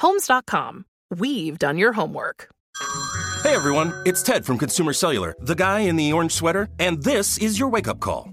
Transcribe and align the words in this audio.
Homes.com. 0.00 0.86
We've 1.10 1.58
done 1.58 1.76
your 1.76 1.92
homework. 1.92 2.48
Hey 3.42 3.54
everyone, 3.54 3.92
it's 4.06 4.22
Ted 4.22 4.46
from 4.46 4.56
Consumer 4.58 4.92
Cellular, 4.92 5.34
the 5.40 5.54
guy 5.54 5.80
in 5.80 5.96
the 5.96 6.12
orange 6.12 6.32
sweater, 6.32 6.68
and 6.78 7.02
this 7.02 7.36
is 7.38 7.58
your 7.58 7.68
wake 7.68 7.88
up 7.88 8.00
call. 8.00 8.32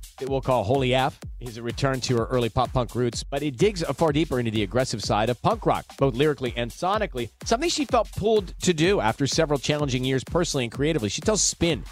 it 0.21 0.29
will 0.29 0.41
call 0.41 0.63
Holy 0.63 0.93
F, 0.93 1.19
is 1.39 1.57
a 1.57 1.63
return 1.63 1.99
to 2.01 2.17
her 2.17 2.25
early 2.25 2.49
pop 2.49 2.71
punk 2.71 2.95
roots, 2.95 3.23
but 3.23 3.41
it 3.41 3.57
digs 3.57 3.83
far 3.95 4.11
deeper 4.11 4.39
into 4.39 4.51
the 4.51 4.63
aggressive 4.63 5.03
side 5.03 5.29
of 5.29 5.41
punk 5.41 5.65
rock, 5.65 5.85
both 5.97 6.15
lyrically 6.15 6.53
and 6.55 6.69
sonically, 6.69 7.29
something 7.43 7.69
she 7.69 7.85
felt 7.85 8.11
pulled 8.11 8.53
to 8.61 8.73
do 8.73 8.99
after 8.99 9.25
several 9.25 9.57
challenging 9.57 10.03
years 10.03 10.23
personally 10.23 10.65
and 10.65 10.71
creatively. 10.71 11.09
She 11.09 11.21
tells 11.21 11.41
Spin, 11.41 11.83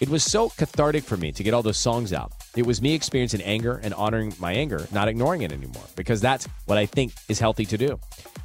it 0.00 0.08
was 0.08 0.24
so 0.24 0.48
cathartic 0.48 1.04
for 1.04 1.16
me 1.16 1.30
to 1.32 1.42
get 1.42 1.54
all 1.54 1.62
those 1.62 1.76
songs 1.76 2.12
out. 2.12 2.32
It 2.56 2.66
was 2.66 2.82
me 2.82 2.92
experiencing 2.92 3.40
anger 3.42 3.80
and 3.84 3.94
honoring 3.94 4.34
my 4.38 4.52
anger, 4.52 4.86
not 4.90 5.08
ignoring 5.08 5.42
it 5.42 5.52
anymore, 5.52 5.84
because 5.94 6.20
that's 6.20 6.46
what 6.66 6.76
I 6.76 6.86
think 6.86 7.12
is 7.28 7.38
healthy 7.38 7.64
to 7.66 7.78
do. 7.78 8.00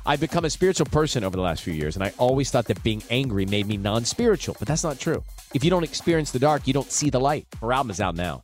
I've 0.05 0.19
become 0.19 0.45
a 0.45 0.49
spiritual 0.49 0.85
person 0.85 1.23
over 1.23 1.35
the 1.35 1.41
last 1.41 1.63
few 1.63 1.73
years, 1.73 1.95
and 1.95 2.03
I 2.03 2.13
always 2.17 2.49
thought 2.51 2.65
that 2.65 2.81
being 2.83 3.03
angry 3.09 3.45
made 3.45 3.67
me 3.67 3.75
non 3.75 4.05
spiritual, 4.05 4.55
but 4.59 4.67
that's 4.67 4.83
not 4.83 4.99
true. 4.99 5.23
If 5.53 5.63
you 5.63 5.69
don't 5.69 5.83
experience 5.83 6.31
the 6.31 6.39
dark, 6.39 6.67
you 6.67 6.73
don't 6.73 6.91
see 6.91 7.09
the 7.09 7.19
light. 7.19 7.47
Her 7.59 7.73
album 7.73 7.91
is 7.91 7.99
out 7.99 8.15
now. 8.15 8.43